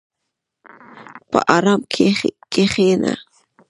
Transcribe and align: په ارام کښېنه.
په 1.31 1.39
ارام 1.57 1.81
کښېنه. 2.53 3.13